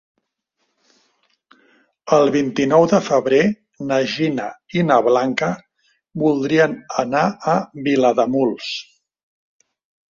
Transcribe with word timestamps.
El 2.17 2.31
vint-i-nou 2.37 2.87
de 2.93 3.01
febrer 3.09 3.43
na 3.91 4.01
Gina 4.15 4.49
i 4.81 4.87
na 4.89 4.99
Blanca 5.11 5.51
voldrien 6.25 6.75
anar 7.07 7.27
a 7.55 7.59
Vilademuls. 7.91 8.77